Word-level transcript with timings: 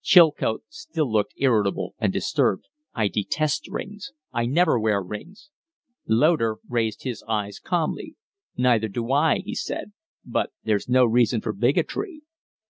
Chilcote 0.00 0.62
still 0.70 1.12
looked 1.12 1.34
irritable 1.36 1.94
and 1.98 2.10
disturbed. 2.14 2.64
"I 2.94 3.08
detest 3.08 3.68
rings. 3.68 4.10
I 4.32 4.46
never 4.46 4.80
wear 4.80 5.02
rings." 5.02 5.50
Loder 6.08 6.56
raised 6.66 7.02
his 7.02 7.22
eyes 7.28 7.58
calmly. 7.58 8.16
"Neither 8.56 8.88
do 8.88 9.12
I," 9.12 9.40
he 9.40 9.54
said. 9.54 9.92
"But 10.24 10.48
there's 10.64 10.88
no 10.88 11.04
reason 11.04 11.42
for 11.42 11.52
bigotry." 11.52 12.22